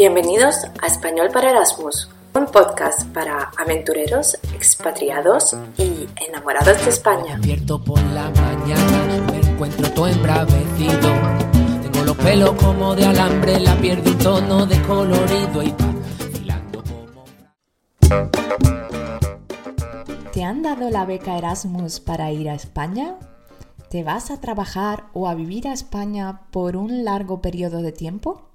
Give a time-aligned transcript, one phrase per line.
[0.00, 7.36] Bienvenidos a Español para Erasmus, un podcast para aventureros, expatriados y enamorados de España.
[7.36, 11.12] Despierto por la mañana, me encuentro todo embravecido.
[11.82, 15.92] Tengo los pelos como de alambre, la piel de un tono de colorido y va
[16.32, 17.24] filando como...
[20.32, 23.16] ¿Te han dado la beca Erasmus para ir a España?
[23.90, 28.49] ¿Te vas a trabajar o a vivir a España por un largo periodo de tiempo?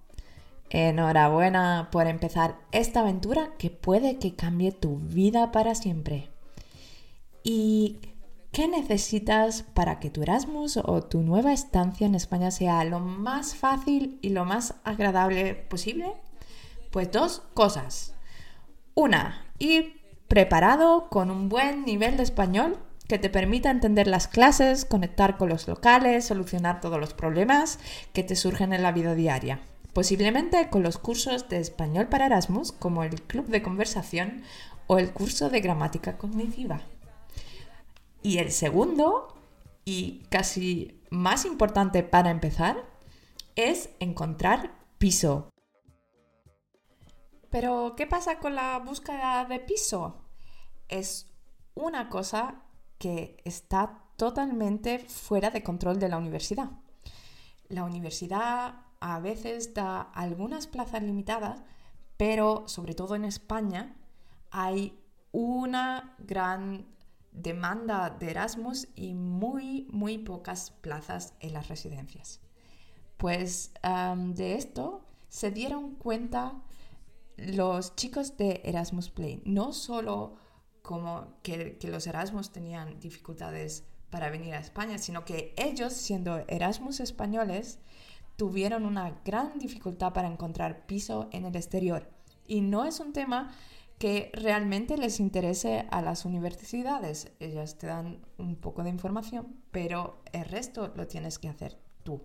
[0.75, 6.27] Enhorabuena por empezar esta aventura que puede que cambie tu vida para siempre.
[7.43, 8.02] ¿Y
[8.52, 13.55] qué necesitas para que tu Erasmus o tu nueva estancia en España sea lo más
[13.55, 16.11] fácil y lo más agradable posible?
[16.91, 18.13] Pues dos cosas.
[18.95, 24.83] Una, ir preparado con un buen nivel de español que te permita entender las clases,
[24.83, 27.80] conectar con los locales, solucionar todos los problemas
[28.11, 29.61] que te surgen en la vida diaria
[29.95, 34.44] posiblemente con los cursos de español para Erasmus como el Club de Conversación
[34.88, 36.81] o el curso de Gramática Cognitiva.
[38.22, 39.34] Y el segundo,
[39.86, 42.84] y casi más importante para empezar,
[43.56, 45.50] es encontrar piso.
[47.50, 50.25] Pero, ¿qué pasa con la búsqueda de piso?
[50.89, 51.31] Es
[51.73, 52.64] una cosa
[52.97, 56.72] que está totalmente fuera de control de la universidad.
[57.69, 61.61] La universidad a veces da algunas plazas limitadas,
[62.17, 63.95] pero sobre todo en España
[64.50, 65.00] hay
[65.31, 66.88] una gran
[67.31, 72.42] demanda de Erasmus y muy, muy pocas plazas en las residencias.
[73.17, 76.64] Pues de esto se dieron cuenta
[77.38, 80.38] los chicos de Erasmus Play, no solo
[80.81, 86.40] como que, que los Erasmus tenían dificultades para venir a España, sino que ellos, siendo
[86.47, 87.78] Erasmus españoles,
[88.36, 92.09] tuvieron una gran dificultad para encontrar piso en el exterior.
[92.47, 93.52] Y no es un tema
[93.97, 97.31] que realmente les interese a las universidades.
[97.40, 102.22] Ellas te dan un poco de información, pero el resto lo tienes que hacer tú.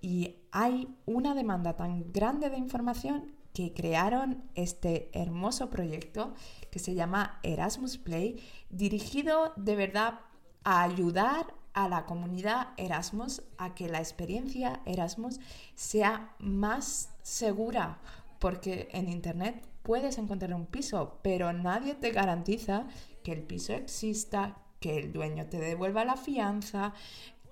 [0.00, 6.34] Y hay una demanda tan grande de información que crearon este hermoso proyecto
[6.70, 10.20] que se llama Erasmus Play, dirigido de verdad
[10.62, 15.38] a ayudar a la comunidad Erasmus a que la experiencia Erasmus
[15.74, 17.98] sea más segura,
[18.40, 22.86] porque en Internet puedes encontrar un piso, pero nadie te garantiza
[23.22, 26.94] que el piso exista, que el dueño te devuelva la fianza,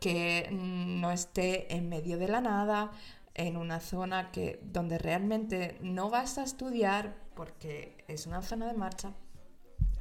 [0.01, 2.93] que no esté en medio de la nada,
[3.35, 8.75] en una zona que, donde realmente no vas a estudiar porque es una zona de
[8.75, 9.13] marcha.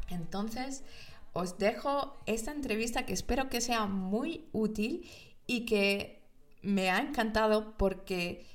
[0.10, 0.84] Entonces,
[1.34, 5.10] os dejo esta entrevista que espero que sea muy útil
[5.48, 6.24] y que
[6.62, 8.46] me ha encantado porque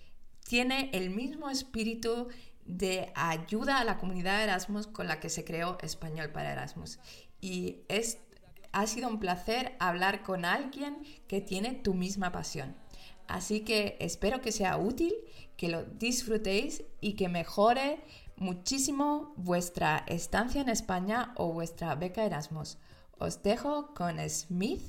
[0.45, 2.29] tiene el mismo espíritu
[2.65, 6.99] de ayuda a la comunidad de Erasmus con la que se creó Español para Erasmus.
[7.41, 8.19] Y es,
[8.73, 12.77] ha sido un placer hablar con alguien que tiene tu misma pasión.
[13.27, 15.15] Así que espero que sea útil,
[15.57, 18.01] que lo disfrutéis y que mejore
[18.39, 22.79] muchísimo vuestra estancia en España o vuestra beca Erasmus.
[23.19, 24.83] Os dejo con Smith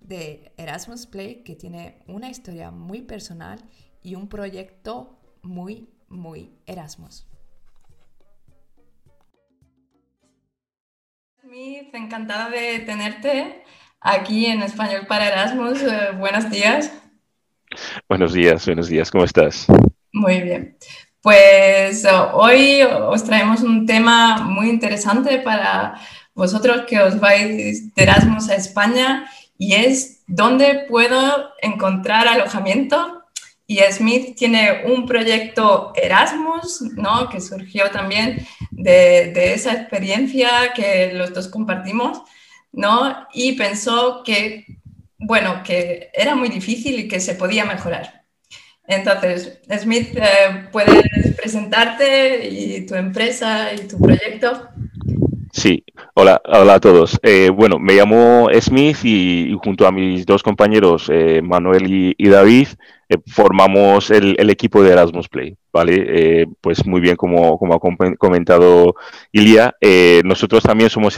[0.00, 3.58] de Erasmus Play, que tiene una historia muy personal
[4.02, 7.26] y un proyecto muy, muy Erasmus.
[11.40, 13.64] Smith, encantada de tenerte
[14.00, 15.82] aquí en Español para Erasmus.
[15.82, 16.92] Eh, buenos días.
[18.08, 19.66] Buenos días, buenos días, ¿cómo estás?
[20.12, 20.78] Muy bien.
[21.22, 26.00] Pues eh, hoy os traemos un tema muy interesante para
[26.32, 33.24] vosotros que os vais de Erasmus a España y es dónde puedo encontrar alojamiento.
[33.66, 37.28] Y Smith tiene un proyecto Erasmus, ¿no?
[37.28, 42.22] que surgió también de, de esa experiencia que los dos compartimos,
[42.72, 43.26] ¿no?
[43.34, 44.64] y pensó que,
[45.18, 48.17] bueno, que era muy difícil y que se podía mejorar.
[48.88, 54.68] Entonces, Smith, eh, ¿puedes presentarte y tu empresa y tu proyecto?
[55.52, 57.20] Sí, hola, hola a todos.
[57.22, 62.68] Eh, bueno, me llamo Smith y, junto a mis dos compañeros, eh, Manuel y, David,
[63.26, 66.46] formamos el, equipo de Erasmus Play, ¿vale?
[66.62, 68.94] pues muy bien, como, como ha comentado
[69.32, 69.74] Ilia,
[70.24, 71.16] nosotros también somos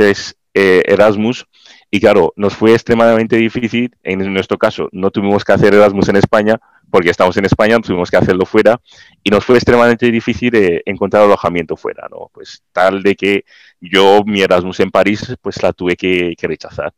[0.54, 1.46] Erasmus
[1.90, 6.16] y claro, nos fue extremadamente difícil, en nuestro caso, no tuvimos que hacer Erasmus en
[6.16, 8.80] España, porque estamos en España, tuvimos que hacerlo fuera
[9.22, 12.30] y nos fue extremadamente difícil eh, encontrar alojamiento fuera, ¿no?
[12.32, 13.44] Pues tal de que
[13.80, 16.92] yo mi Erasmus en París, pues la tuve que, rechazar.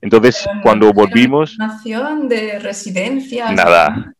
[0.00, 1.56] Entonces, cuando volvimos...
[1.58, 3.50] ¿Nación de residencia?
[3.52, 4.14] Nada,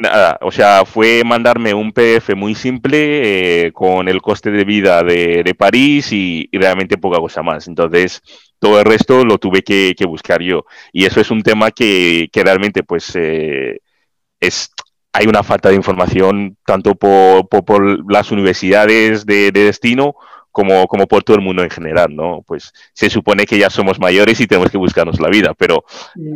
[0.00, 5.02] Nada, o sea, fue mandarme un PDF muy simple eh, con el coste de vida
[5.02, 7.68] de, París y, realmente poca cosa más.
[7.68, 8.22] Entonces,
[8.58, 10.64] todo el resto lo tuve que, buscar yo.
[10.90, 13.80] Y eso es un tema que, realmente, pues, eh,
[14.40, 14.70] es,
[15.12, 20.16] hay una falta de información tanto por, por, las universidades de, de destino
[20.52, 22.42] como, como por todo el mundo en general, ¿no?
[22.46, 25.84] Pues se supone que ya somos mayores y tenemos que buscarnos la vida, pero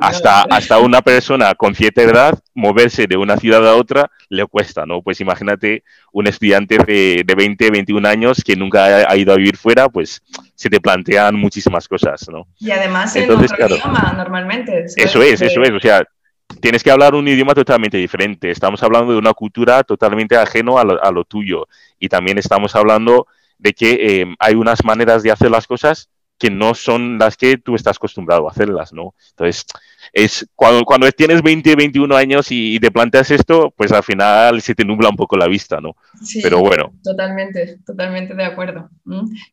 [0.01, 4.87] hasta, hasta una persona con cierta edad, moverse de una ciudad a otra le cuesta,
[4.87, 5.03] ¿no?
[5.03, 9.57] Pues imagínate un estudiante de, de 20, 21 años que nunca ha, ido a vivir
[9.57, 10.23] fuera, pues
[10.55, 12.47] se te plantean muchísimas cosas, ¿no?
[12.59, 14.87] Y además en otro idioma, normalmente.
[14.97, 16.05] Eso es, eso es, o sea,
[16.61, 18.51] tienes que hablar un idioma totalmente diferente.
[18.51, 21.69] Estamos hablando de una cultura totalmente ajeno a lo, a lo tuyo.
[21.99, 23.27] Y también estamos hablando
[23.59, 27.57] de que em, hay unas maneras de hacer las cosas que no son las que
[27.59, 29.15] tú estás acostumbrado a hacerlas, ¿no?
[29.31, 29.67] Entonces,
[30.13, 34.75] es cuando, cuando tienes 20, 21 años y, te planteas esto, pues al final se
[34.75, 35.97] te nubla un poco la vista, ¿no?
[36.23, 36.93] Sí, Pero bueno.
[37.03, 38.91] Totalmente, totalmente de acuerdo.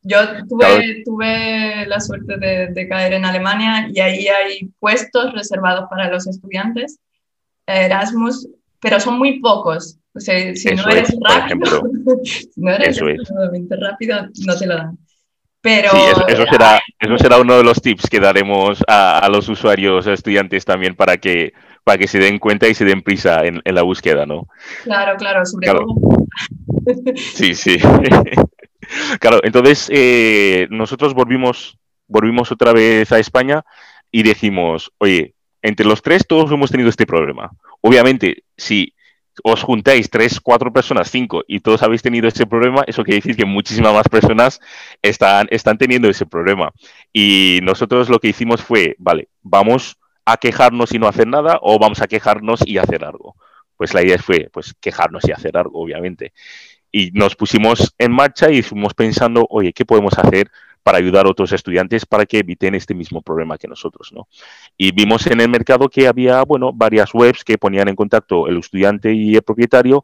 [0.04, 0.18] Yo
[0.48, 6.10] tuve, tuve la suerte de, de, caer en Alemania y ahí hay puestos reservados para
[6.10, 7.00] los estudiantes
[7.72, 8.48] Erasmus,
[8.80, 9.98] pero son muy pocos.
[10.14, 11.84] O sea, si no eres rápido,
[12.58, 14.98] no eres rápido, no te lo dan.
[15.62, 15.98] Pero, sí,
[16.28, 20.66] eso, será, eso será uno de los tips que daremos a, los usuarios, a estudiantes
[20.66, 21.54] también, para que,
[21.84, 24.48] para que se den cuenta y se den prisa en, la búsqueda, ¿no?
[24.84, 25.86] Claro, claro, sobre todo.
[27.16, 27.78] Sí, sí.
[29.20, 31.78] claro, entonces eh, nosotros volvimos,
[32.08, 33.64] volvimos otra vez a España
[34.10, 37.52] y dijimos, oye, entre los tres todos hemos tenido este problema.
[37.82, 38.96] Obviamente, si
[39.44, 43.36] os juntáis tres, cuatro personas, cinco, y todos habéis tenido ese problema, eso quiere decir
[43.36, 44.60] que muchísimas más personas
[45.02, 46.72] están, están teniendo ese problema.
[47.14, 51.80] Y nosotros lo que hicimos fue, vale, vamos a quejarnos y no hacer nada, o
[51.80, 53.36] vamos a quejarnos y hacer algo.
[53.78, 56.34] Pues la idea fue, pues, quejarnos y hacer algo, obviamente.
[56.92, 60.52] Y nos pusimos en marcha y fuimos pensando, oye, ¿qué podemos hacer
[60.84, 64.28] para ayudar a otros estudiantes para que eviten este mismo problema que nosotros, ¿no?
[64.78, 68.58] Y vimos en el mercado que había, bueno, varias webs que ponían en contacto el
[68.58, 70.04] estudiante y el propietario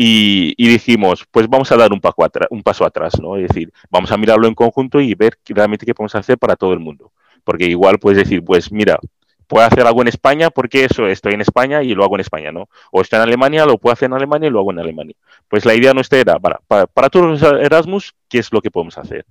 [0.00, 3.36] y, dijimos, pues vamos a dar un, paso atrás, un paso atrás, ¿no?
[3.36, 6.72] Es decir, vamos a mirarlo en conjunto y ver realmente qué podemos hacer para todo
[6.72, 7.10] el mundo.
[7.42, 9.00] Porque igual puedes decir, pues mira,
[9.48, 12.52] puedo hacer algo en España porque eso, estoy en España y lo hago en España,
[12.52, 12.68] ¿no?
[12.92, 15.16] O estoy en Alemania, lo puedo hacer en Alemania y lo hago en Alemania.
[15.48, 18.70] Pues la idea nuestra era, para, para, para todos los Erasmus, ¿qué es lo que
[18.70, 19.26] podemos hacer?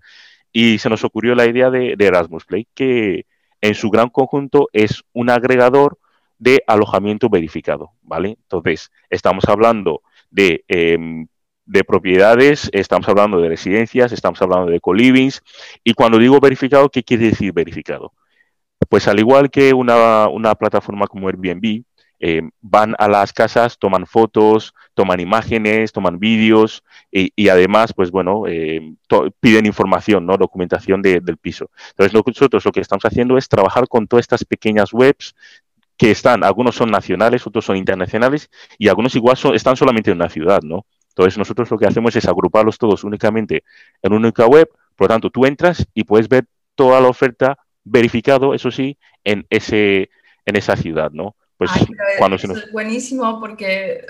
[0.59, 3.27] Y se nos ocurrió la idea de, Erasmus Play, que
[3.61, 5.99] en su gran conjunto es un agregador
[6.39, 8.39] de alojamiento verificado, ¿vale?
[8.41, 10.01] Entonces, estamos hablando
[10.31, 11.27] de, em,
[11.67, 15.43] de propiedades, estamos hablando de residencias, estamos hablando de co-livings,
[15.83, 18.13] y cuando digo verificado, ¿qué quiere decir verificado?
[18.89, 21.83] Pues al igual que una, una plataforma como Airbnb,
[22.19, 28.43] eh, van a las casas, toman fotos, toman imágenes, toman vídeos y, además, pues bueno,
[28.47, 28.95] eh,
[29.39, 30.37] piden información, ¿no?
[30.37, 31.69] Documentación del piso.
[31.91, 35.35] Entonces, nosotros lo que estamos haciendo es trabajar con todas estas pequeñas webs
[35.97, 40.29] que están, algunos son nacionales, otros son internacionales y algunos igual están solamente en una
[40.29, 40.85] ciudad, ¿no?
[41.09, 43.63] Entonces, nosotros lo que hacemos es agruparlos todos únicamente
[44.03, 47.57] en una única web, por lo tanto, tú entras y puedes ver toda la oferta
[47.83, 50.09] verificado, eso sí, en, ese,
[50.45, 51.35] en esa ciudad, ¿no?
[51.57, 51.71] Pues
[52.19, 54.05] cuando es buenísimo porque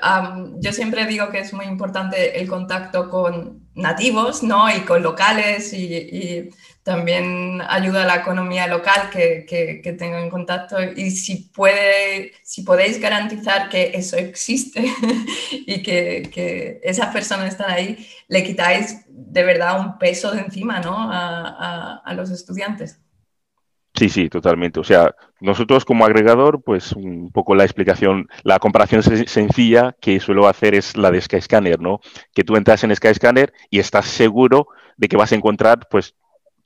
[0.60, 4.70] yo siempre digo que es muy importante el contacto con nativos, ¿no?
[4.70, 6.50] Y con locales y,
[6.84, 13.02] también ayuda a la economía local que, que, tengan contacto y si, puede, si podéis
[13.02, 14.86] garantizar que eso existe
[15.52, 20.80] y que, que, esas personas están ahí, le quitáis de verdad un peso de encima,
[20.80, 20.96] ¿no?
[20.98, 23.02] a, a los estudiantes.
[23.98, 24.80] Sí, sí, totalmente.
[24.80, 30.48] O sea, nosotros como agregador, pues un poco la explicación, la comparación sencilla que suelo
[30.48, 32.00] hacer es la de Skyscanner, ¿no?
[32.34, 36.16] Que tú entras en Skyscanner y estás seguro de que vas a encontrar, pues,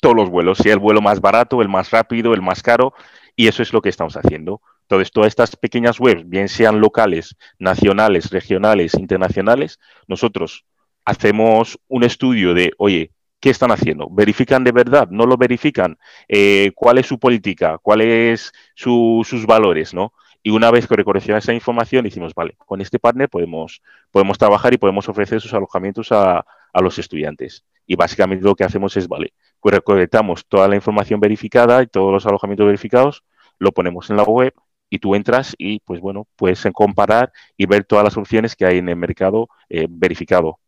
[0.02, 2.94] todos los vuelos, sea el vuelo más barato, el más rápido, el más caro,
[3.36, 4.62] y eso es lo que estamos haciendo.
[4.82, 10.66] Entonces, todas estas pequeñas webs, bien sean locales, nacionales, regionales, internacionales, nosotros
[11.06, 13.12] hacemos un estudio de, oye,
[13.42, 14.08] ¿qué están haciendo?
[14.10, 15.10] ¿Verifican de verdad?
[15.10, 15.98] ¿No lo verifican?
[16.30, 17.78] Eh, ¿Cuál es su política?
[17.80, 19.94] ¿Cuáles son sus valores?
[19.94, 20.14] ¿no?
[20.44, 23.82] Y una vez que recoleccionamos esa información, decimos, vale, con este partner podemos,
[24.12, 26.46] podemos trabajar y podemos ofrecer esos alojamientos a,
[26.82, 27.66] los estudiantes.
[27.86, 29.34] Y básicamente lo que hacemos es, vale,
[29.64, 33.24] recolectamos toda la información verificada y todos los alojamientos verificados,
[33.60, 34.54] lo ponemos en la web
[34.90, 38.78] y tú entras y, pues bueno, puedes comparar y ver todas las opciones que hay
[38.78, 40.60] en el mercado eh, verificado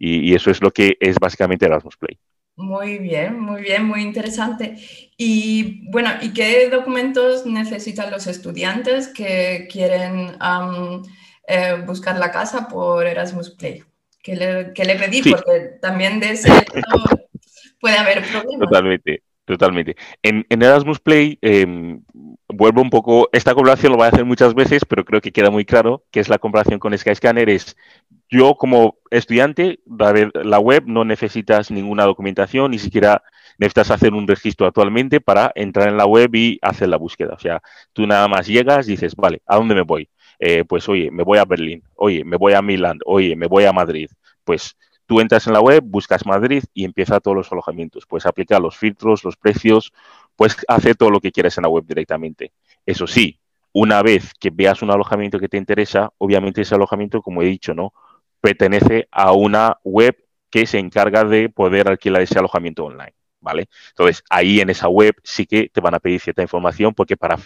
[0.00, 2.18] y, eso es lo que es básicamente Erasmus Play.
[2.56, 4.76] Muy bien, muy bien, muy interesante.
[5.16, 10.36] Y bueno, ¿y qué documentos necesitan los estudiantes que quieren
[11.46, 13.82] eh, buscar la casa por Erasmus Play.
[14.22, 15.22] ¿Qué le, le pedí?
[15.22, 16.50] Porque también de ese
[17.80, 18.68] puede haber problemas.
[18.68, 19.22] Totalmente.
[19.50, 19.96] Totalmente.
[20.22, 22.04] En, Erasmus Play, em,
[22.52, 25.50] vuelvo un poco, esta comparación lo voy a hacer muchas veces, pero creo que queda
[25.50, 27.76] muy claro que es la comparación con Skyscanner, es
[28.28, 33.22] yo como estudiante, la web no necesitas ninguna documentación, ni siquiera
[33.58, 37.34] necesitas hacer un registro actualmente para entrar en la web y hacer la búsqueda.
[37.34, 37.60] O sea,
[37.92, 40.08] tú nada más llegas y dices, vale, ¿a dónde me voy?
[40.38, 43.64] Eh, pues oye, me voy a Berlín, oye, me voy a Milán, oye, me voy
[43.64, 44.08] a Madrid.
[44.44, 48.06] Pues tú entras en la web, buscas Madrid y empieza todos los alojamientos.
[48.06, 49.92] Puedes aplicar los filtros, los precios,
[50.36, 52.52] puedes hacer todo lo que quieras en la web directamente.
[52.86, 53.38] Eso sí,
[53.72, 57.74] una vez que veas un alojamiento que te interesa, obviamente ese alojamiento, como he dicho,
[57.74, 57.92] ¿no?
[58.40, 60.16] Pertenece a una web
[60.50, 63.14] que se encarga de poder alquilar ese alojamiento online.
[63.42, 63.70] ¿Vale?
[63.90, 67.38] Entonces, ahí en esa web sí que te van a pedir cierta información porque para,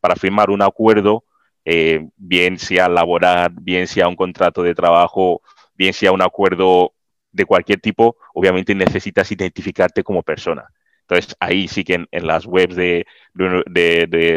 [0.00, 1.24] para firmar un acuerdo,
[1.64, 5.40] eh, bien sea laboral, bien sea un contrato de trabajo,
[5.74, 6.94] bien sea un acuerdo
[7.30, 10.68] de cualquier tipo, obviamente necesitas identificarte como persona.
[11.10, 13.04] Entonces, ahí sí que en, las webs de,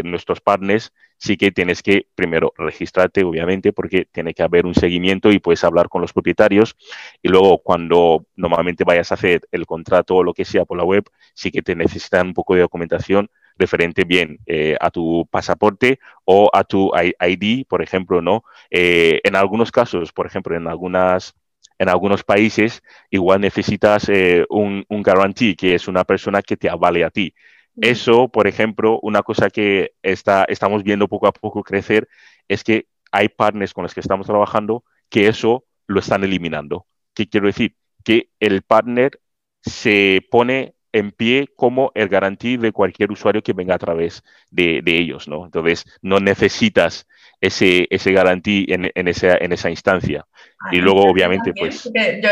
[0.03, 5.31] nuestros partners, sí que tienes que primero registrarte, obviamente, porque tiene que haber un seguimiento
[5.31, 6.75] y puedes hablar con los propietarios.
[7.21, 10.83] Y luego, cuando normalmente vayas a hacer el contrato o lo que sea por la
[10.83, 11.03] web,
[11.35, 16.49] sí que te necesitan un poco de documentación referente bien eh, a tu pasaporte o
[16.51, 18.43] a tu ID, por ejemplo, ¿no?
[18.71, 21.35] Eh, en algunos casos, por ejemplo, en algunas
[21.79, 26.69] en algunos países igual necesitas eh, un, un guarantee, que es una persona que te
[26.69, 27.33] avale a ti.
[27.81, 32.07] Eso, por ejemplo, una cosa que está, estamos viendo poco a poco crecer
[32.47, 36.85] es que hay partners con los que estamos trabajando que eso lo están eliminando.
[37.13, 37.75] ¿Qué quiero decir?
[38.03, 39.19] Que el partner
[39.61, 44.81] se pone en pie como el garantía de cualquier usuario que venga a través de,
[44.85, 45.45] ellos, ¿no?
[45.45, 47.07] Entonces, no necesitas
[47.43, 50.25] ese, ese garantía en, en, esa, en esa instancia.
[50.61, 51.83] Ah, y luego, obviamente, pues...
[51.83, 52.29] Yo, yo,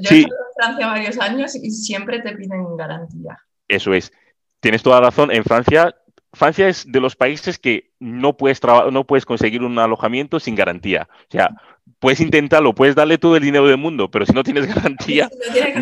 [0.00, 3.38] yo he en Francia varios años y siempre te piden garantía.
[3.66, 4.12] Eso es.
[4.60, 5.30] Tienes toda razón.
[5.30, 5.94] En Francia,
[6.34, 8.60] Francia es de los países que no puedes,
[8.92, 11.08] no puedes conseguir un alojamiento sin garantía.
[11.10, 11.56] O sea,
[11.98, 15.30] puedes intentarlo, puedes darle todo el dinero del mundo, pero si no tienes garantía,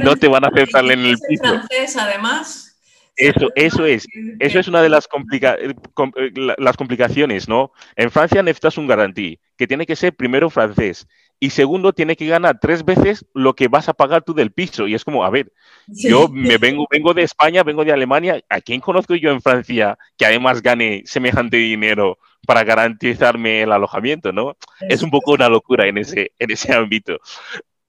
[0.04, 1.42] no, te van a aceptar en el piso.
[1.42, 2.67] francés, además.
[3.18, 4.06] Eso, eso es,
[4.38, 5.74] eso es una de las, eh,
[6.16, 7.72] eh, las complicaciones, ¿no?
[7.96, 11.08] En Francia necesitas un garantía, que tiene que ser primero francés
[11.40, 14.86] y segundo tiene que ganar tres veces lo que vas a pagar tú del piso.
[14.86, 15.52] Y es como, a ver,
[15.88, 19.98] yo me vengo, vengo de España, vengo de Alemania, ¿a quién conozco yo en Francia
[20.16, 24.56] que además gane semejante dinero para garantizarme el alojamiento, ¿no?
[24.80, 27.18] Es un poco una locura en ese, en ese ámbito.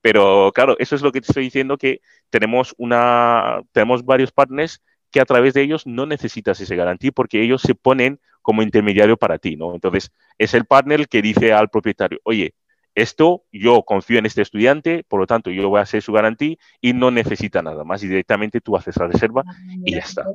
[0.02, 4.82] Pero claro, eso es lo que te estoy diciendo, que tenemos, una, tenemos varios partners
[5.12, 9.18] que a través de ellos no necesitas ese garantía porque ellos se ponen como intermediario
[9.18, 9.74] para ti, ¿no?
[9.74, 12.54] Entonces, es el partner que dice al propietario, oye,
[12.96, 16.56] esto yo confío en este estudiante, por lo tanto yo voy a hacer su garantía
[16.82, 19.54] y no necesita nada más y directamente tú haces la reserva ah,
[19.86, 20.26] y ya está.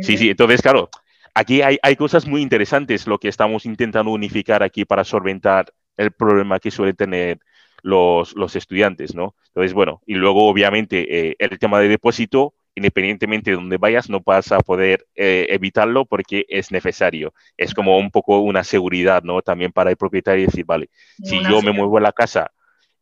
[0.00, 0.88] Sí, sí, entonces claro,
[1.34, 6.60] aquí hay, cosas muy interesantes lo que estamos intentando unificar aquí para solventar el problema
[6.60, 7.40] que suelen tener
[7.82, 9.34] los, estudiantes, ¿no?
[9.48, 14.20] Entonces, bueno, y luego obviamente eh, el tema de depósito, independientemente de donde vayas, no
[14.24, 17.34] vas a poder eh, evitarlo porque es necesario.
[17.56, 19.42] Es como un poco una seguridad, ¿no?
[19.42, 20.88] También para el propietario decir, vale,
[21.22, 22.50] si yo me muevo a la casa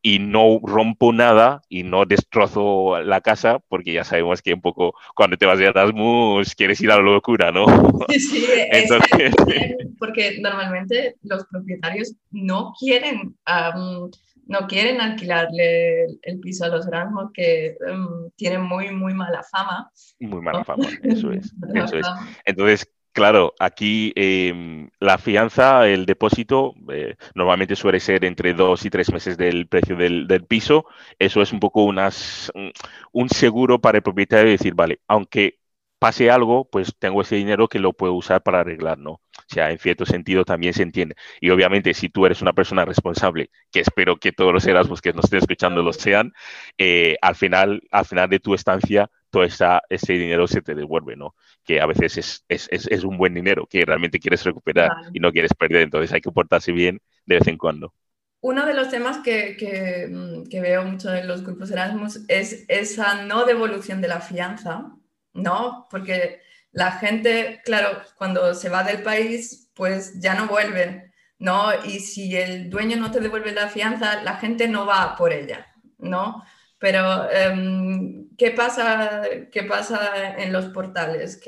[0.01, 4.95] y no rompo nada y no destrozo la casa, porque ya sabemos que un poco
[5.15, 7.67] cuando te vas de Erasmus quieres ir a la locura, ¿no?
[8.09, 8.47] Sí, sí,
[9.99, 13.37] porque normalmente los propietarios no quieren
[14.49, 19.91] no quieren alquilarle el piso a los Erasmus que em, tienen muy, muy mala fama.
[20.19, 21.55] Muy mala fama, eso es.
[22.47, 28.91] Entonces, claro, aquí em, la fianza, el depósito, eh, normalmente suele ser entre dos y
[28.91, 30.87] tres meses del precio del, piso.
[31.19, 32.51] Eso es un poco unas,
[33.13, 35.59] un seguro para el propietario decir, vale, aunque
[35.99, 39.21] pase algo, pues tengo ese dinero que lo puedo usar para arreglar, ¿no?
[39.51, 41.15] O sea, en cierto sentido también se entiende.
[41.41, 45.13] Y obviamente, si tú eres una persona responsable, que espero que todos los Erasmus que
[45.15, 46.33] nos estén escuchando lo sean,
[46.77, 51.17] eh, al, final, al final de tu estancia, todo esa, ese dinero se te devuelve,
[51.17, 51.35] ¿no?
[51.65, 55.21] Que a veces es, es, es, es un buen dinero que realmente quieres recuperar y
[55.21, 55.83] no quieres perder.
[55.83, 57.95] Entonces hay que portarse bien de vez en cuando.
[58.41, 62.67] Uno de los temas que, que, mm, que veo mucho en los grupos Erasmus es
[62.69, 64.93] esa no devolución de la fianza,
[65.33, 65.89] ¿no?
[65.91, 66.41] Porque
[66.73, 71.71] la gente, claro, cuando se va del país, pues ya no vuelve, ¿no?
[71.85, 75.67] Y si el dueño no te devuelve la fianza, la gente no va por ella,
[75.99, 76.43] ¿no?
[76.79, 81.41] Pero, em, ¿qué, pasa, ¿qué pasa en los portales?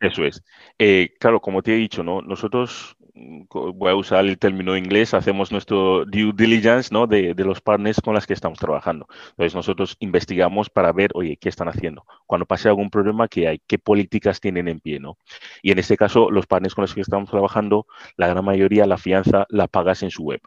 [0.00, 0.42] Eso es.
[0.78, 2.22] Eh, claro, como te he dicho, ¿no?
[2.22, 7.06] nosotros voy a usar el término inglés, hacemos nuestro due diligence ¿no?
[7.06, 9.06] de, los partners con los que estamos trabajando.
[9.30, 12.04] Entonces nosotros investigamos para ver, oye, ¿qué están haciendo?
[12.26, 13.60] Cuando pase algún problema, ¿qué hay?
[13.66, 14.98] ¿Qué políticas tienen en pie?
[14.98, 15.18] ¿no?
[15.62, 18.98] Y en este caso, los partners con los que estamos trabajando, la gran mayoría la
[18.98, 20.40] fianza la pagas en su web.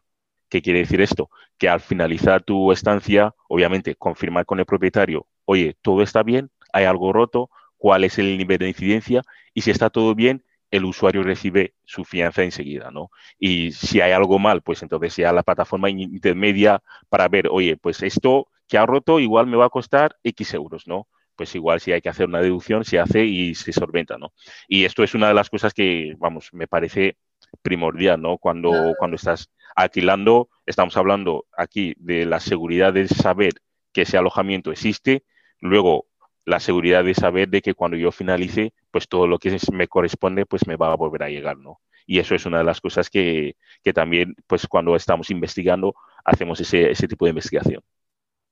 [0.49, 1.29] ¿Qué quiere decir esto?
[1.57, 6.85] Que al finalizar tu estancia, obviamente, confirmar con el propietario, oye, todo está bien, hay
[6.85, 9.21] algo roto, cuál es el nivel de incidencia
[9.53, 13.11] y si está todo bien, el usuario recibe su fianza enseguida, ¿no?
[13.39, 18.03] Y si hay algo mal, pues entonces ya la plataforma intermedia para ver, oye, pues
[18.03, 21.07] esto que ha roto igual me va a costar X euros, ¿no?
[21.35, 24.33] Pues igual si hay que hacer una deducción, se hace y se solventa, ¿no?
[24.67, 27.17] Y esto es una de las cosas que, vamos, me parece
[27.61, 28.37] primordial, ¿no?
[28.37, 33.53] Cuando, cuando estás alquilando, estamos hablando aquí de la seguridad de saber
[33.91, 35.23] que ese alojamiento existe,
[35.59, 36.07] luego
[36.45, 40.45] la seguridad de saber de que cuando yo finalice, pues todo lo que me corresponde,
[40.45, 41.81] pues me va a volver a llegar, ¿no?
[42.05, 43.57] Y eso es una de las cosas que,
[43.93, 47.81] también, pues cuando estamos investigando, hacemos ese, tipo de investigación.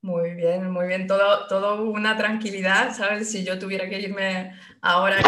[0.02, 1.08] Muy bien, muy bien.
[1.08, 3.32] Todo, todo una tranquilidad, ¿sabes?
[3.32, 5.20] Si yo tuviera que irme ahora,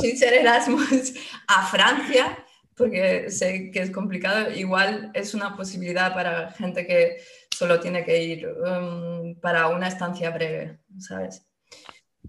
[0.00, 1.14] sin ser Erasmus,
[1.46, 2.36] a Francia,
[2.74, 7.18] porque sé que es complicado, igual es una posibilidad para gente que
[7.56, 11.46] solo tiene que ir um, para una estancia breve, ¿sabes?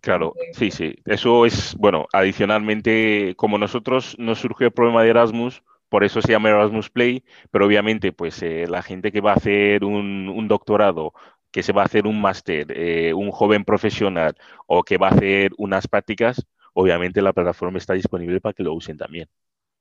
[0.01, 0.95] Claro, sí, sí.
[1.05, 6.31] Eso es, bueno, adicionalmente, como nosotros nos surgió el problema de Erasmus, por eso se
[6.31, 11.13] llama Erasmus Play, pero obviamente, pues eh, la gente que va a hacer un, doctorado,
[11.51, 15.11] que se va a hacer un máster, eh, un joven profesional o que va a
[15.11, 16.43] hacer unas prácticas,
[16.73, 19.27] obviamente la plataforma está disponible para que lo usen también.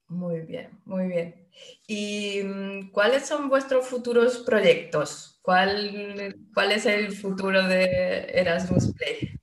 [0.09, 1.49] Muy bien, muy bien.
[1.87, 5.39] ¿Y mm, cuáles son vuestros futuros proyectos?
[5.41, 9.40] ¿Cuál, cuál es el futuro de Erasmus Play?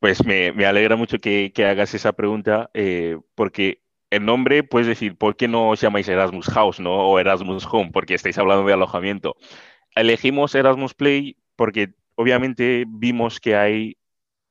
[0.00, 5.36] Pues me, alegra mucho que, hagas esa pregunta, eh, porque el nombre, puedes decir, ¿por
[5.36, 6.94] qué no os llamáis Erasmus House ¿no?
[6.94, 7.90] o Erasmus Home?
[7.92, 9.36] Porque estáis hablando de alojamiento.
[9.94, 13.96] Elegimos Erasmus Play porque obviamente vimos que hay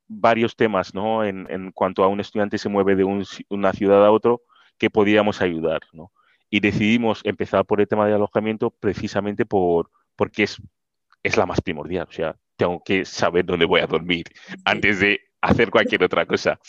[0.08, 1.24] varios temas ¿no?
[1.24, 3.04] en, cuanto a un estudiante se mueve de
[3.50, 4.42] una ciudad a otro
[4.78, 5.82] que podíamos ayudar.
[5.94, 6.12] ¿no?
[6.50, 10.62] Y decidimos empezar por el tema de alojamiento precisamente por, porque es,
[11.24, 12.08] es la más primordial.
[12.10, 14.26] O sea, tengo que saber dónde voy a dormir
[14.66, 16.60] antes de hacer cualquier otra cosa.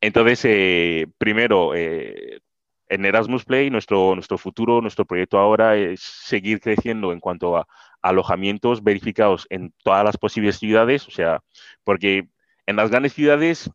[0.00, 2.40] Entonces, eh, primero, eh,
[2.88, 7.66] en Erasmus Play, nuestro, nuestro futuro, nuestro proyecto ahora es seguir creciendo en cuanto a
[8.02, 11.40] alojamientos verificados en todas las posibles ciudades, o sea,
[11.84, 12.28] porque
[12.66, 13.70] en las grandes ciudades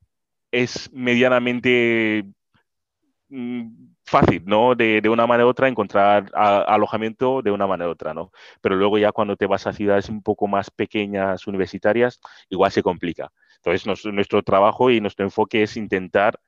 [0.51, 2.25] es medianamente
[3.29, 4.75] mm, fácil, ¿no?
[4.75, 8.31] De, una manera u otra encontrar alojamiento de una manera u otra, ¿no?
[8.61, 12.19] Pero luego ya cuando te vas a ciudades un poco más pequeñas, universitarias,
[12.49, 13.31] igual se complica.
[13.57, 16.39] Entonces, nuestro, trabajo y nuestro enfoque es intentar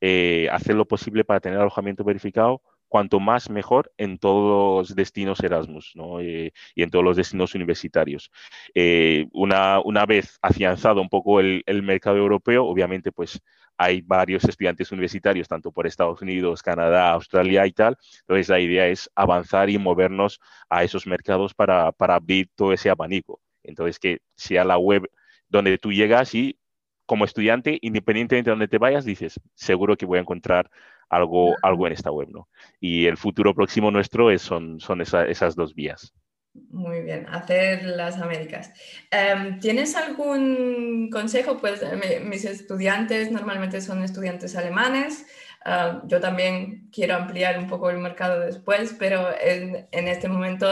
[0.00, 5.40] eh, hacer lo posible para tener alojamiento verificado, cuanto más mejor en todos los destinos
[5.42, 8.30] Erasmus eh, y en todos los destinos universitarios.
[8.74, 13.40] Eh, una, una, vez afianzado un poco el, mercado europeo, obviamente pues
[13.76, 17.96] hay varios estudiantes universitarios, tanto por Estados Unidos, Canadá, Australia y tal.
[18.20, 22.90] Entonces la idea es avanzar y movernos a esos mercados para, para abrir todo ese
[22.90, 23.40] abanico.
[23.62, 25.08] Entonces que sea la web
[25.48, 26.58] donde tú llegas y
[27.06, 30.70] como estudiante, independientemente de donde te vayas, dices, seguro que voy a encontrar
[31.10, 32.48] algo, algo en esta web, ¿no?
[32.80, 36.14] Y el futuro próximo nuestro es, son, son esas dos vías.
[36.54, 38.72] Muy bien, hacer las Américas.
[39.10, 41.58] Em, ¿Tienes algún consejo?
[41.58, 41.80] Pues
[42.24, 45.24] mis estudiantes normalmente son estudiantes alemanes.
[45.64, 50.68] Ah, yo también quiero ampliar un poco el mercado después, pero en, en este momento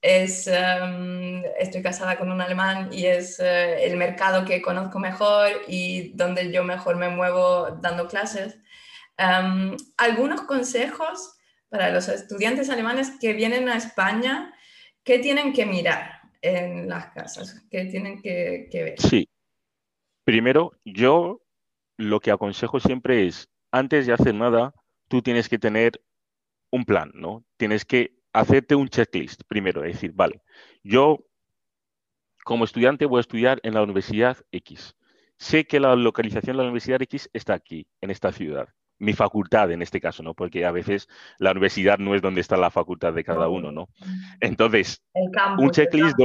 [0.00, 5.48] es, em, estoy casada con un alemán y es eh, el mercado que conozco mejor
[5.68, 8.58] y donde yo mejor me muevo dando clases.
[9.18, 11.36] Em, algunos consejos
[11.68, 14.54] para los estudiantes alemanes que vienen a España,
[15.10, 17.66] ¿qué tienen que mirar en las casas?
[17.68, 19.00] ¿Qué tienen que, que ver?
[19.00, 19.28] Sí.
[20.22, 21.42] Primero, yo
[21.96, 24.72] lo que aconsejo siempre es, antes de hacer nada,
[25.08, 26.00] tú tienes que tener
[26.70, 27.44] un plan, ¿no?
[27.56, 30.42] Tienes que hacerte un checklist primero, es decir, vale,
[30.84, 31.26] yo
[32.44, 34.94] como estudiante voy a estudiar en la Universidad X.
[35.38, 38.68] Sé que la localización de la Universidad X está aquí, en esta ciudad.
[39.00, 40.34] Mi facultad en este caso, ¿no?
[40.34, 41.08] Porque a veces
[41.38, 43.88] la universidad no es donde está la facultad de cada uno, ¿no?
[44.40, 45.02] Entonces,
[45.58, 46.16] un checklist,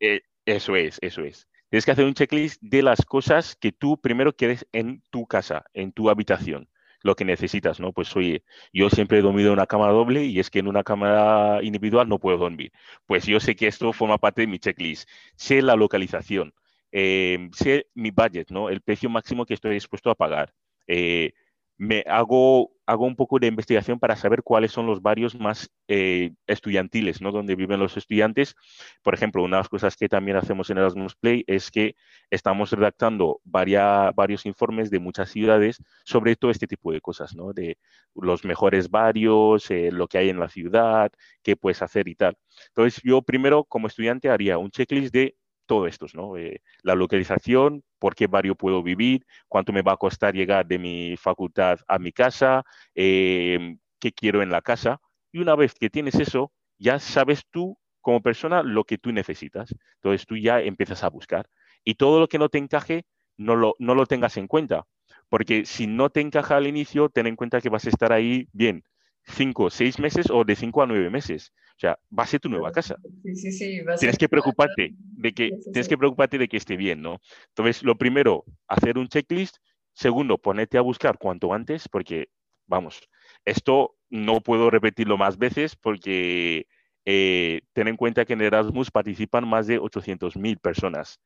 [0.00, 1.48] eh, eso es, eso es.
[1.70, 5.64] Tienes que hacer un checklist de las cosas que tú primero quieres en tu casa,
[5.72, 6.68] en tu habitación
[7.02, 7.92] lo que necesitas, ¿no?
[7.92, 10.82] Pues oye, yo siempre he dormido en una cámara doble y es que en una
[10.82, 12.72] cámara individual no puedo dormir.
[13.06, 15.08] Pues yo sé que esto forma parte de mi checklist.
[15.36, 16.52] Sé la localización,
[16.92, 18.68] eh, sé mi budget, ¿no?
[18.68, 20.52] El precio máximo que estoy dispuesto a pagar.
[20.86, 21.34] Eh,
[21.78, 26.32] me hago, hago un poco de investigación para saber cuáles son los barrios más eh,
[26.48, 27.30] estudiantiles, ¿no?
[27.30, 28.56] Donde viven los estudiantes.
[29.02, 31.94] Por ejemplo, una de las cosas que también hacemos en Erasmus Play es que
[32.30, 37.52] estamos redactando varios informes de muchas ciudades sobre todo este tipo de cosas, ¿no?
[37.52, 37.78] De
[38.14, 41.12] los mejores barrios, eh, lo que hay en la ciudad,
[41.42, 42.36] qué puedes hacer y tal.
[42.68, 45.36] Entonces, yo primero como estudiante haría un checklist de
[45.66, 46.36] todo esto, ¿no?
[46.36, 50.78] Eh, la localización, por qué barrio puedo vivir, cuánto me va a costar llegar de
[50.78, 55.00] mi facultad a mi casa, em, qué quiero en la casa.
[55.32, 59.74] Y una vez que tienes eso, ya sabes tú como persona lo que tú necesitas.
[59.96, 61.48] Entonces tú ya empiezas a buscar.
[61.84, 63.04] Y todo lo que no te encaje,
[63.36, 64.84] no lo, no lo tengas en cuenta.
[65.28, 68.48] Porque si no te encaja al inicio, ten en cuenta que vas a estar ahí
[68.52, 68.84] bien
[69.28, 71.52] cinco, seis meses o de cinco a nueve meses.
[71.76, 72.96] O sea, va a ser tu nueva casa.
[73.22, 73.80] Sí, sí, sí.
[73.98, 77.20] tienes que preocuparte de que, tienes que preocuparte de que esté bien, ¿no?
[77.48, 79.58] Entonces, lo primero, hacer un checklist.
[79.92, 82.28] Segundo, ponerte a buscar cuanto antes, porque,
[82.66, 83.00] vamos,
[83.44, 86.66] esto no puedo repetirlo más veces porque
[87.04, 91.20] eh, ten en cuenta que en Erasmus participan más de 800.000 personas.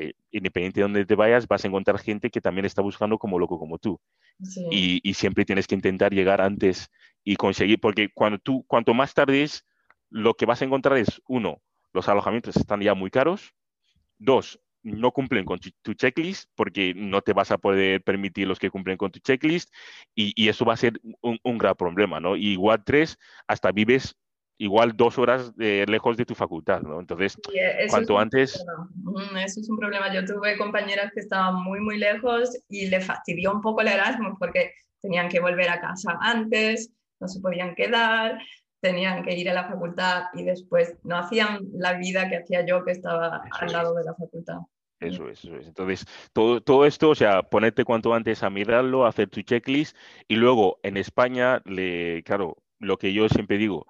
[0.00, 3.36] Eh, independiente de donde te vayas, vas a encontrar gente que también está buscando como
[3.36, 4.00] loco como tú.
[4.70, 6.88] Y, y, siempre tienes que intentar llegar antes
[7.24, 9.66] y conseguir, porque cuando tú, cuanto más tardes,
[10.08, 11.60] lo que vas a encontrar es, uno,
[11.92, 13.54] los alojamientos están ya muy caros,
[14.18, 18.70] dos, no cumplen con tu checklist porque no te vas a poder permitir los que
[18.70, 19.74] cumplen con tu checklist
[20.14, 22.36] y, eso va a ser un, gran problema, ¿no?
[22.36, 24.16] igual tres, hasta vives
[24.58, 27.00] igual dos horas lejos de tu facultad, ¿no?
[27.00, 27.38] Entonces,
[27.88, 28.54] cuanto antes...
[29.36, 30.12] Eso es un problema.
[30.12, 34.36] Yo tuve compañeras que estaban muy, muy lejos y le fastidió un poco el Erasmus
[34.38, 38.38] porque tenían que volver a casa antes, no se podían quedar,
[38.80, 42.84] tenían que ir a la facultad y después no hacían la vida que hacía yo
[42.84, 44.58] que estaba al lado de la facultad.
[45.00, 45.68] Eso es, eso es.
[45.68, 50.34] Entonces, todo, todo esto, o sea, ponerte cuanto antes a mirarlo, hacer tu checklist y
[50.34, 53.86] luego en España, le, claro, lo que yo siempre digo,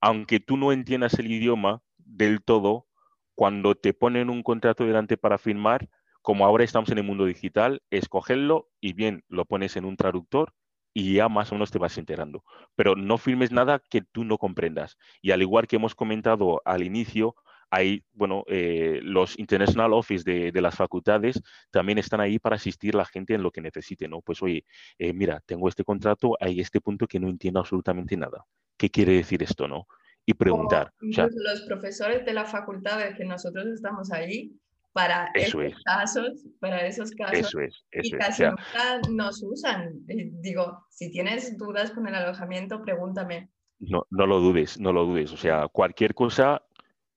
[0.00, 2.86] aunque tú no entiendas el idioma del todo,
[3.34, 5.88] cuando te ponen un contrato delante para firmar,
[6.22, 10.52] como ahora estamos en el mundo digital, escogerlo y bien, lo pones en un traductor
[10.92, 12.44] y ya más o menos te vas enterando.
[12.76, 14.98] Pero no firmes nada que tú no comprendas.
[15.22, 17.34] Y al igual que hemos comentado al inicio,
[17.70, 22.98] hay, bueno, eh, los International Office de, las facultades también están ahí para asistir a
[22.98, 24.20] la gente en lo que necesite, ¿no?
[24.20, 24.64] Pues oye,
[24.98, 28.44] eh, mira, tengo este contrato, hay este punto que no entiendo absolutamente nada.
[28.80, 29.86] ¿Qué quiere decir esto, no?
[30.24, 30.90] Y preguntar.
[31.00, 34.58] los profesores de las facultades que nosotros estamos ahí,
[34.94, 37.54] para esos casos, para esos casos.
[37.92, 40.00] y casi nunca nos usan.
[40.06, 43.50] Digo, si tienes dudas con el alojamiento, pregúntame.
[43.80, 45.30] No, no lo dudes, no lo dudes.
[45.32, 46.62] O sea, cualquier cosa,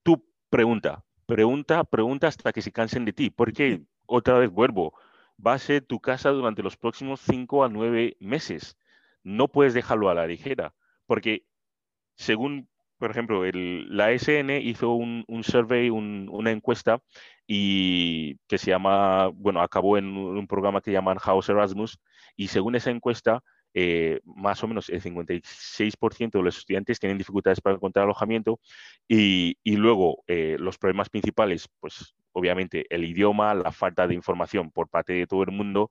[0.02, 3.30] tú pregunta, pregunta, pregunta hasta que se cansen de ti.
[3.30, 4.92] Porque, otra vez vuelvo,
[5.44, 8.76] va a ser tu casa durante los próximos cinco a nueve meses.
[9.22, 10.74] No puedes dejarlo a la ligera.
[11.06, 11.46] Porque,
[12.16, 17.00] según por ejemplo, el, la SN hizo un, survey, una encuesta,
[17.46, 21.98] y que se llama, bueno, acabó en un, programa que llaman House Erasmus,
[22.36, 23.42] y según esa encuesta,
[23.74, 28.60] eh, más o menos el 56% de los estudiantes tienen dificultades para encontrar alojamiento
[29.08, 34.88] y, luego eh, los problemas principales, pues obviamente el idioma, la falta de información por
[34.88, 35.90] parte de todo el mundo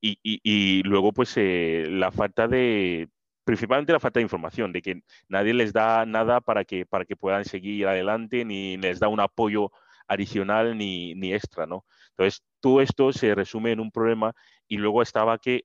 [0.00, 3.08] y, y, y luego pues eh, la falta de,
[3.44, 7.16] principalmente la falta de información, de que nadie les da nada para que, para que
[7.16, 9.70] puedan seguir adelante, ni les da un apoyo
[10.08, 11.84] adicional ni, ni extra, ¿no?
[12.10, 14.34] Entonces, todo esto se resume en un problema
[14.68, 15.64] y luego estaba que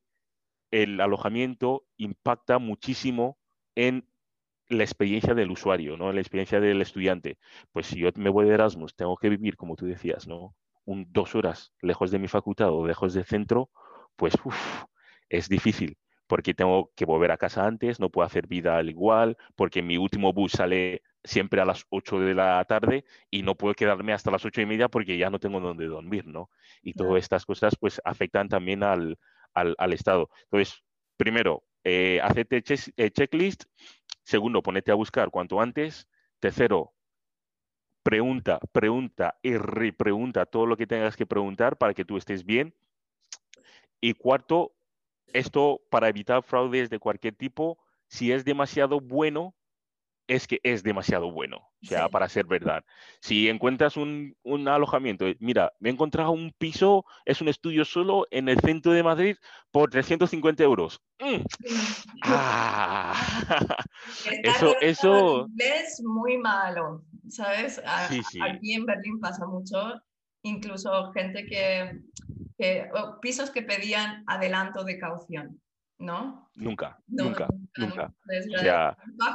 [0.72, 3.38] el alojamiento impacta muchísimo
[3.76, 4.08] en
[4.68, 6.12] la experiencia del usuario, ¿no?
[6.14, 7.40] La experiencia del estudiante.
[7.72, 10.56] Pues si yo me voy de Erasmus, tengo que vivir, como tú decías, ¿no?
[10.86, 13.72] Un, dos horas lejos de mi facultad o lejos del centro,
[14.16, 14.34] pues
[15.30, 15.98] es difícil
[16.30, 19.98] porque tengo que volver a casa antes, no puedo hacer vida al igual, porque mi
[19.98, 24.30] último bus sale siempre a las 8 de la tarde y no puedo quedarme hasta
[24.30, 26.52] las ocho y media porque ya no tengo donde dormir, ¿no?
[26.84, 29.18] Y todas estas cosas pues afectan también al,
[29.92, 30.30] Estado.
[30.44, 30.84] Entonces,
[31.18, 32.64] primero, eh, hacerte
[32.96, 33.64] eh, checklist.
[34.24, 36.08] Segundo, ponete a buscar cuanto antes.
[36.40, 36.94] Tercero,
[38.04, 42.76] pregunta, pregunta y repregunta todo lo que tengas que preguntar para que tú estés bien.
[44.00, 44.76] Y cuarto,
[45.34, 49.56] esto para evitar fraudes de cualquier tipo, si es demasiado bueno,
[50.30, 52.86] es que es demasiado bueno, o sea, para ser verdad.
[53.20, 54.36] Si encuentras un,
[54.68, 59.02] alojamiento, mira, me he encontrado un piso, es un estudio solo en el centro de
[59.02, 59.38] Madrid
[59.72, 61.02] por 350 euros.
[61.20, 61.42] Mm.
[62.22, 63.16] Ah.
[64.44, 65.48] eso, eso...
[65.58, 67.82] Es muy malo, ¿sabes?
[67.84, 70.00] Aquí en Berlín pasa mucho,
[70.44, 72.02] incluso gente que
[73.22, 75.62] pisos que pedían adelanto de caución.
[76.00, 76.50] ¿no?
[76.56, 78.14] Nunca, nunca, nunca.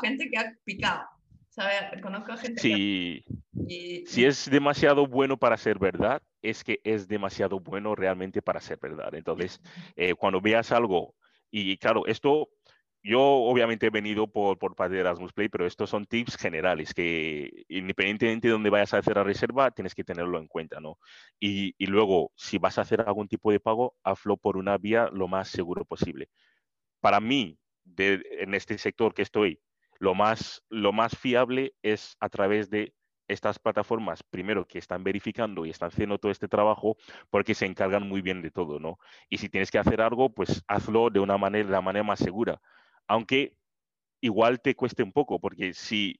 [0.01, 1.05] gente que ha picado.
[2.03, 3.25] Conozco a gente que
[4.07, 8.79] Si es demasiado bueno para ser verdad, es que es demasiado bueno realmente para ser
[8.81, 9.14] verdad.
[9.14, 9.61] Entonces,
[9.95, 11.14] eh, cuando veas algo,
[11.51, 12.49] y claro, esto
[13.05, 16.95] yo obviamente he venido por, por parte de Erasmus Play, pero estos son tips generales
[16.95, 20.99] que independientemente de dónde vayas a hacer la reserva, tienes que tenerlo en cuenta, ¿no?
[21.38, 25.29] Y, luego, si vas a hacer algún tipo de pago, hazlo por una vía lo
[25.29, 26.31] más seguro posible.
[27.01, 29.61] Para mí, de, en este sector que estoy,
[29.99, 32.95] lo más, lo más fiable es a través de
[33.29, 36.97] estas plataformas, primero, que están verificando y están haciendo todo este trabajo
[37.29, 38.99] porque se encargan muy bien de todo, ¿no?
[39.29, 42.19] Y si tienes que hacer algo, pues hazlo de una manera, de la manera más
[42.19, 42.62] segura.
[43.09, 43.55] Aunque
[44.21, 46.19] igual te cueste un poco, porque si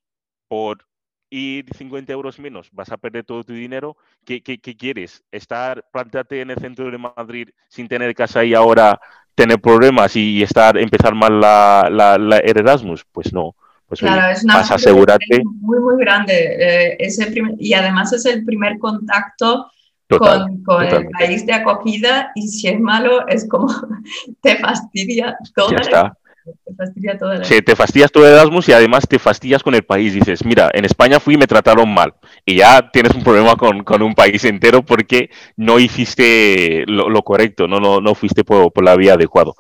[0.49, 0.87] por
[1.31, 5.25] ir 50 euros menos vas a perder todo tu dinero, ¿qué, qué, quieres?
[5.33, 9.01] ¿Estar, plantarte en el centro de Madrid sin tener casa y ahora
[9.35, 13.05] tener problemas y, estar, empezar mal la, la Erasmus?
[13.11, 13.55] Pues no
[13.87, 15.43] pues claro, es una asegurarte.
[15.45, 16.35] muy, muy grande.
[16.35, 19.71] Eh, ese y además es el primer contacto
[20.09, 23.69] con, con el país de acogida y si es malo es como
[24.41, 25.71] te fastidia todo.
[25.71, 29.75] Ya está te fastidia Sí, te fastidias todo el Erasmus y además te fastidias con
[29.75, 30.13] el país.
[30.13, 32.15] Dices, mira, en España fui y me trataron mal.
[32.45, 37.67] Y ya tienes un problema con, con un país entero porque no hiciste lo, correcto,
[37.67, 39.53] no, no, no fuiste por, por la vía adecuada.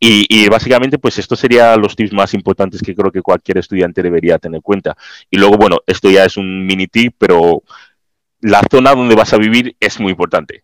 [0.00, 4.02] Y, y, básicamente, pues estos serían los tips más importantes que creo que cualquier estudiante
[4.02, 4.96] debería tener en cuenta.
[5.30, 7.62] Y luego, bueno, esto ya es un mini tip, pero
[8.40, 10.62] la zona donde vas a vivir es muy importante.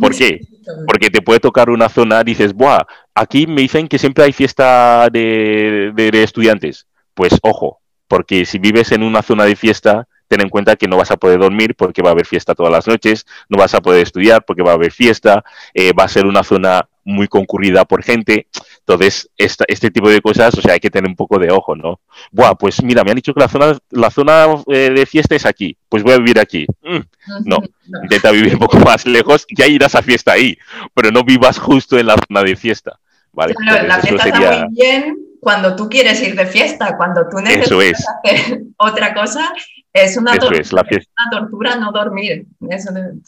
[0.00, 0.40] ¿Por qué?
[0.86, 2.84] Porque te puede tocar una zona, dices, Buah,
[3.14, 6.86] aquí me dicen que siempre hay fiesta de, estudiantes.
[7.14, 10.96] Pues ojo, porque si vives en una zona de fiesta, ten en cuenta que no
[10.96, 13.80] vas a poder dormir porque va a haber fiesta todas las noches, no vas a
[13.80, 17.84] poder estudiar porque va a haber fiesta, eh, va a ser una zona muy concurrida
[17.84, 18.46] por gente.
[18.92, 22.00] Entonces, este tipo de cosas, o sea, hay que tener un poco de ojo, ¿no?
[22.32, 25.46] Buah, pues mira, me han dicho que la zona, la zona eh, de fiesta es
[25.46, 26.66] aquí, pues voy a vivir aquí.
[26.82, 27.00] Mm,
[27.44, 27.58] no,
[28.02, 30.58] intenta vivir un poco más lejos, ya irás a fiesta ahí,
[30.92, 32.98] pero no vivas justo en la zona de fiesta.
[33.32, 33.54] ¿vale?
[33.54, 38.04] Claro, la fiesta está muy bien cuando tú quieres ir de fiesta, cuando tú necesitas
[38.22, 39.52] hacer otra cosa,
[39.92, 42.46] es una, tortura, no dormir.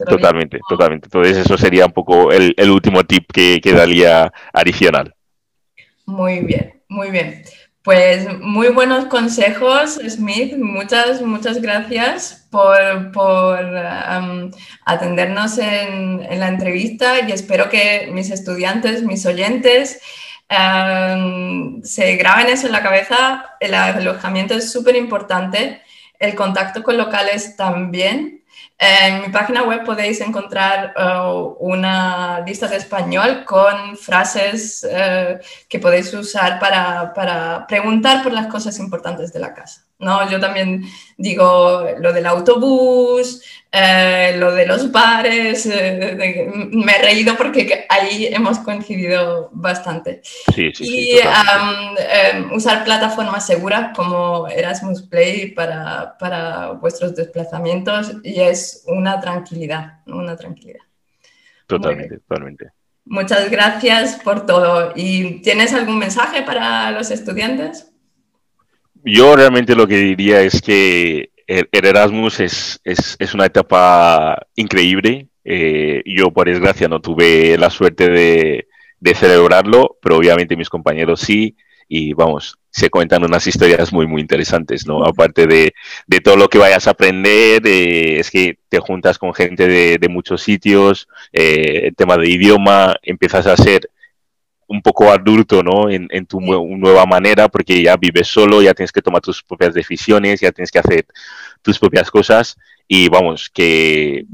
[0.06, 1.06] totalmente, totalmente.
[1.06, 5.14] Entonces eso sería un poco el, último tip que, que daría adicional.
[6.12, 7.42] Muy bien, muy bien.
[7.82, 10.54] Pues muy buenos consejos, Smith.
[10.58, 12.78] Muchas, muchas gracias por,
[14.84, 20.00] atendernos en, en, la entrevista y espero que mis estudiantes, mis oyentes,
[20.48, 23.46] se graben eso en la cabeza.
[23.58, 25.80] El alojamiento es súper importante
[26.18, 28.41] el contacto con locales también.
[28.84, 35.78] En mi página web podéis encontrar uh, una lista de español con frases uh, que
[35.78, 39.86] podéis usar para, para, preguntar por las cosas importantes de la casa.
[40.02, 40.28] ¿No?
[40.28, 40.84] Yo también
[41.16, 48.26] digo lo del autobús, eh, lo de los bares, eh, me he reído porque ahí
[48.26, 50.20] hemos coincidido bastante.
[50.56, 59.20] y em, usar plataformas seguras como Erasmus Play para, para, vuestros desplazamientos y es una
[59.20, 60.82] tranquilidad, una tranquilidad.
[61.66, 62.72] Totalmente, totalmente.
[63.04, 64.92] Muchas gracias por todo.
[64.94, 67.91] ¿Y tienes algún mensaje para los estudiantes?
[69.04, 75.28] Yo realmente lo que diría es que el, Erasmus es, es, una etapa increíble.
[75.44, 78.66] Eh, yo, por desgracia, no tuve la suerte de,
[79.14, 81.56] celebrarlo, pero obviamente mis compañeros sí.
[81.88, 85.04] Y vamos, se cuentan unas historias muy, muy interesantes, ¿no?
[85.04, 85.74] Aparte de,
[86.20, 90.42] todo lo que vayas a aprender, eh, es que te juntas con gente de, muchos
[90.42, 93.90] sitios, eh, el tema de idioma, empiezas a ser
[94.72, 95.90] un poco adulto, ¿no?
[95.90, 100.40] En, tu nueva manera, porque ya vives solo, ya tienes que tomar tus propias decisiones,
[100.40, 101.06] ya tienes que hacer
[101.60, 102.56] tus propias cosas
[102.88, 104.24] y vamos, que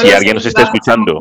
[0.00, 1.20] si alguien nos está escuchando,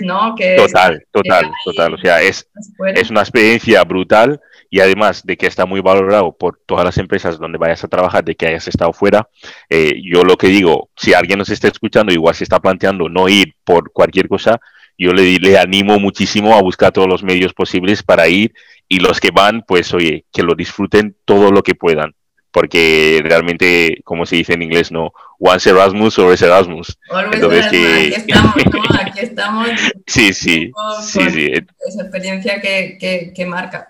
[0.00, 0.34] ¿no?
[0.56, 2.48] total, total, total, o sea, es,
[2.94, 7.38] es una experiencia brutal y además de que está muy valorado por todas las empresas
[7.38, 9.28] donde vayas a trabajar, de que hayas estado fuera,
[9.68, 13.28] eh, yo lo que digo, si alguien nos está escuchando, igual se está planteando no
[13.28, 14.60] ir por cualquier cosa,
[14.98, 18.52] yo le, le animo muchísimo a buscar todos los medios posibles para ir
[18.88, 22.14] y los que van, pues oye, que lo disfruten todo lo que puedan.
[22.50, 26.96] Porque realmente, como se dice en inglés, no, once Erasmus, o Erasmus.
[27.32, 28.14] Entonces, que...
[28.14, 29.00] aquí estamos, ¿no?
[29.00, 29.68] Aquí estamos.
[30.06, 30.70] sí, sí,
[31.02, 31.52] sí, sí.
[31.88, 33.88] Esa experiencia que, que, que marca.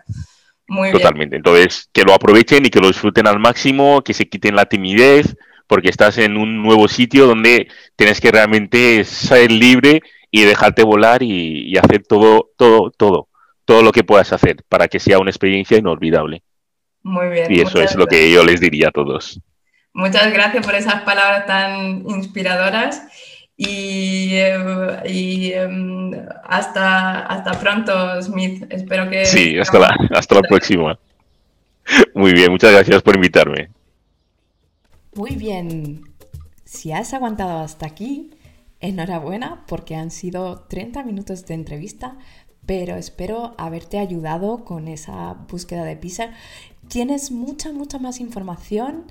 [0.67, 1.37] Muy Totalmente.
[1.37, 5.37] Entonces, que lo aprovechen y que lo disfruten al máximo, que se quiten la timidez,
[5.67, 10.03] porque estás en un nuevo sitio donde tienes que realmente ser libre
[10.35, 13.29] y dejarte volar y, hacer todo, todo, todo.
[13.65, 16.43] todo lo que puedas hacer para que sea una experiencia inolvidable.
[17.05, 17.53] Muy bien.
[17.53, 19.39] Y eso es lo que yo les diría a todos.
[19.93, 23.07] Muchas gracias por esas palabras tan inspiradoras
[23.57, 26.11] y, eh, em,
[26.43, 28.65] hasta, hasta pronto, Smith.
[28.71, 29.27] Espero que...
[29.27, 30.99] Sí, hasta la, hasta la próxima.
[32.13, 33.69] Muy bien, muchas gracias por invitarme.
[35.15, 36.03] Muy bien.
[36.65, 38.34] Si has aguantado hasta aquí,
[38.85, 42.17] enhorabuena porque han sido 30 minutos de entrevista,
[42.67, 46.31] pero espero haberte ayudado con esa búsqueda de PISA.
[46.89, 49.07] Tienes mucha, mucha más información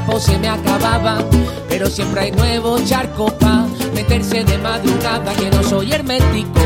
[0.02, 1.20] Gafapo se me acababa.
[1.70, 6.60] Pero siempre hay nuevos charcos para meterse de madrugada, que no soy hermético,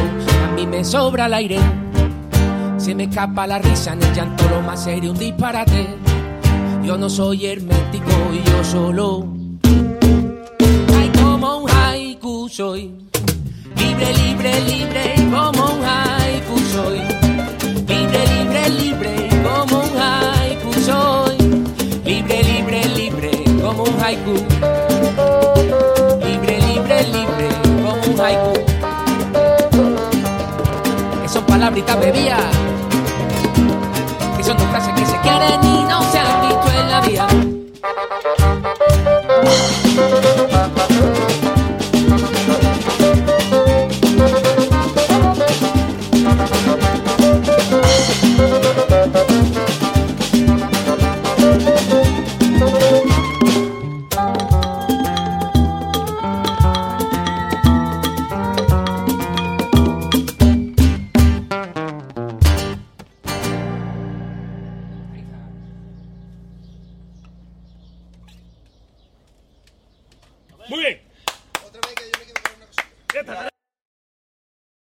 [0.48, 1.60] a mí me sobra el aire.
[2.78, 5.88] Se me escapa la risa en el llanto, lo más serio, un disparate.
[6.84, 9.28] Yo no soy hermético y yo solo.
[10.98, 12.94] Ay, como un haiku soy
[13.78, 17.00] libre, libre, libre como un haiku soy.
[17.88, 19.35] Libre, libre, libre
[24.06, 24.38] Libre,
[26.62, 28.54] libre, libre como un haiku.
[31.24, 32.40] Que son palabritas bebías.
[34.38, 36.20] Que son dos frases que se quieren y no se